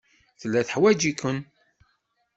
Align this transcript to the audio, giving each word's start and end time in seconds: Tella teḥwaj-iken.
Tella 0.39 0.61
teḥwaj-iken. 0.67 1.37